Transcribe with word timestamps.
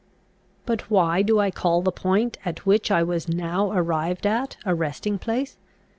But 0.65 0.89
why 0.89 1.21
do 1.21 1.37
I 1.39 1.51
call 1.51 1.83
the 1.83 1.91
point 1.91 2.39
at 2.43 2.65
which 2.65 2.89
I 2.89 3.03
was 3.03 3.29
now 3.29 3.69
arrived 3.71 4.25
at 4.25 4.57
a 4.65 4.73
resting 4.73 5.19
place? 5.19 5.57